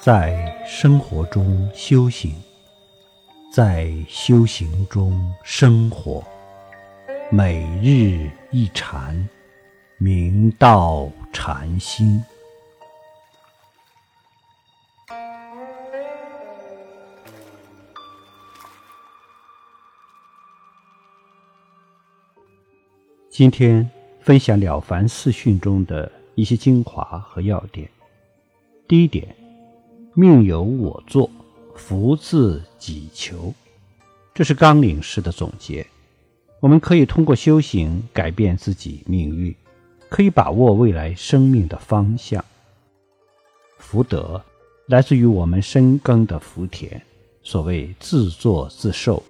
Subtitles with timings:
[0.00, 2.32] 在生活中修行，
[3.52, 6.24] 在修行中生活，
[7.32, 9.28] 每日一禅，
[9.98, 12.22] 明道禅心。
[23.28, 23.90] 今天
[24.20, 27.90] 分享《了凡四训》中的一些精华和要点。
[28.86, 29.36] 第一点，
[30.20, 31.30] 命由我作，
[31.76, 33.54] 福自己求，
[34.34, 35.86] 这是纲领式的总结。
[36.58, 39.54] 我们可以通过修行改变自己命运，
[40.08, 42.44] 可以把握未来生命的方向。
[43.78, 44.42] 福德
[44.86, 47.00] 来自于我们深耕的福田，
[47.44, 49.22] 所谓自作自受，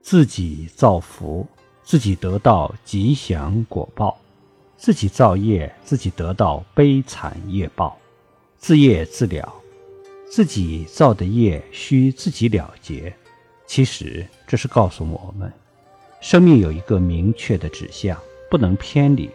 [0.00, 1.44] 自己造福。
[1.82, 4.16] 自己得到吉祥果报，
[4.76, 7.98] 自己造业，自己得到悲惨业报，
[8.58, 9.52] 自业自了，
[10.28, 13.12] 自己造的业需自己了结。
[13.66, 15.52] 其实这是告诉我们，
[16.20, 18.16] 生命有一个明确的指向，
[18.50, 19.30] 不能偏离。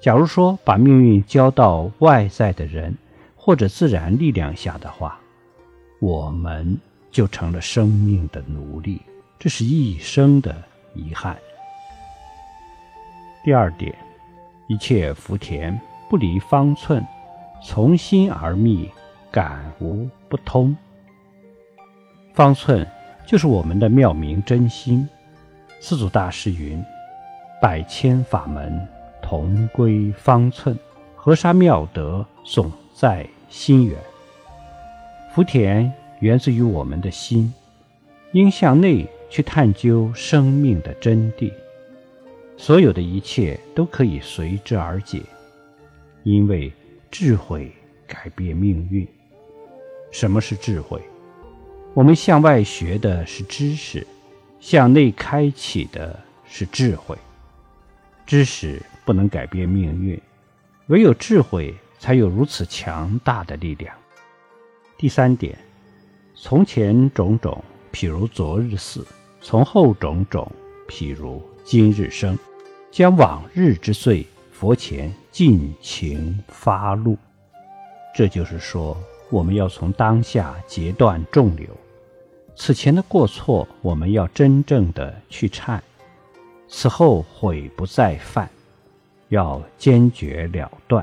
[0.00, 2.96] 假如说把命运交到外在的人
[3.36, 5.20] 或者自然力量下的话，
[6.00, 6.76] 我们
[7.12, 9.00] 就成了生命的奴隶，
[9.38, 10.60] 这是一生的
[10.94, 11.36] 遗憾。
[13.44, 13.94] 第二点，
[14.66, 17.04] 一切福田不离方寸，
[17.64, 18.90] 从心而觅，
[19.32, 20.76] 感无不通。
[22.34, 22.86] 方寸
[23.26, 25.08] 就是我们的妙明真心。
[25.80, 26.80] 四祖大师云
[27.60, 28.86] ：“百千法门
[29.20, 30.78] 同归方寸，
[31.16, 33.98] 河沙妙德总在心源。”
[35.34, 37.52] 福田源自于我们的心，
[38.32, 41.50] 应向内去探究生命的真谛。
[42.56, 45.20] 所有的一切都可以随之而解，
[46.22, 46.72] 因为
[47.10, 47.72] 智慧
[48.06, 49.08] 改变命运。
[50.12, 51.02] 什么是智慧？
[51.94, 54.06] 我们向外学的是知识，
[54.60, 57.18] 向内开启的是智慧。
[58.24, 60.20] 知识不能改变命运，
[60.86, 63.92] 唯有智慧才有如此强大的力量。
[64.96, 65.58] 第三点，
[66.36, 69.00] 从前种种，譬如昨日死；
[69.40, 70.48] 从后种种，
[70.86, 71.42] 譬如。
[71.64, 72.36] 今日生，
[72.90, 77.16] 将往日之罪佛前尽情发露。
[78.12, 79.00] 这就是说，
[79.32, 81.66] 我们要从当下截断众流，
[82.54, 85.80] 此前的过错，我们要真正的去忏，
[86.68, 88.46] 此后悔不再犯，
[89.30, 91.02] 要坚决了断。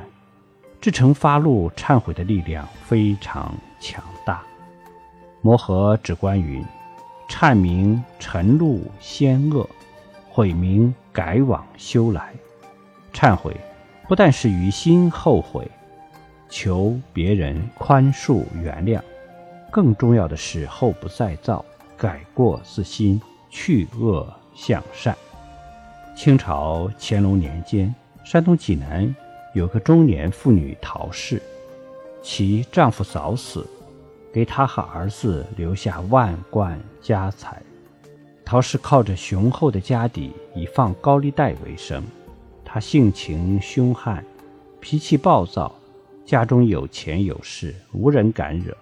[0.79, 4.43] 至诚发露忏悔的力量非常强大。
[5.41, 6.63] 摩诃止观云
[7.27, 9.67] ：“忏明晨露先恶。”
[10.29, 12.31] 悔明改往修来，
[13.11, 13.57] 忏悔
[14.07, 15.69] 不但是于心后悔，
[16.49, 18.99] 求别人宽恕原谅，
[19.71, 21.63] 更重要的是后不再造，
[21.95, 25.15] 改过自新，去恶向善。
[26.15, 27.93] 清朝乾隆年间，
[28.25, 29.15] 山东济南
[29.53, 31.41] 有个中年妇女陶氏，
[32.21, 33.65] 其丈夫早死，
[34.33, 37.61] 给她和儿子留下万贯家财。
[38.43, 42.03] 陶氏靠着雄厚的家底，以放高利贷为生。
[42.65, 44.25] 他性情凶悍，
[44.79, 45.73] 脾气暴躁，
[46.29, 48.77] 家中有钱有势，无人敢惹。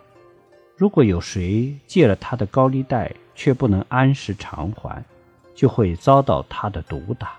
[0.75, 5.01] 如果有谁借了他的高利贷，却不能按时偿还，
[5.55, 7.37] 就会遭到他的毒打。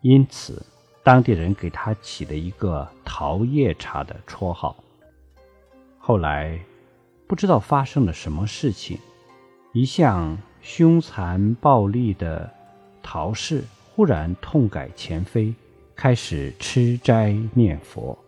[0.00, 0.64] 因此，
[1.02, 4.76] 当地人给他起了一个“陶叶茶”的绰号。
[5.98, 6.56] 后来，
[7.26, 8.96] 不知道发生了什么事情，
[9.72, 10.38] 一向。
[10.62, 12.52] 凶残暴戾的
[13.00, 13.62] 陶氏
[13.94, 15.54] 忽然痛改前非，
[15.94, 18.18] 开始吃斋念佛，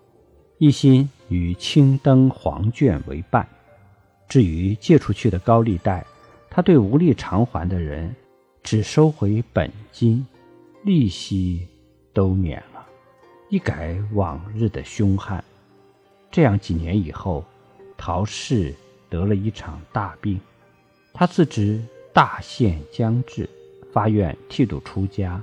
[0.58, 3.48] 一心与青灯黄卷为伴。
[4.28, 6.04] 至于借出去的高利贷，
[6.50, 8.14] 他对无力偿还的人，
[8.62, 10.26] 只收回本金，
[10.82, 11.66] 利息
[12.12, 12.86] 都免了，
[13.48, 15.42] 一改往日的凶悍。
[16.30, 17.44] 这样几年以后，
[17.96, 18.74] 陶氏
[19.08, 20.40] 得了一场大病，
[21.12, 21.80] 他自知。
[22.10, 23.48] 大限将至，
[23.92, 25.40] 发愿剃度出家，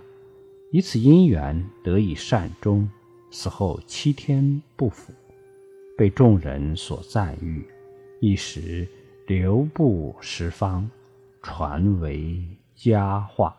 [0.74, 2.90] 以此因缘得以善终。
[3.38, 5.12] 死后七天不腐，
[5.98, 7.68] 被众人所赞誉，
[8.22, 8.88] 一时
[9.28, 10.90] 流布十方，
[11.44, 12.42] 传为
[12.76, 13.54] 佳话。